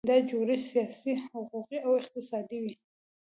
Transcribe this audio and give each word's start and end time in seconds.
دا 0.09 0.15
جوړښت 0.29 0.67
سیاسي، 0.71 1.11
حقوقي 1.31 1.77
او 1.85 1.91
اقتصادي 2.01 2.59
وي. 2.63 2.73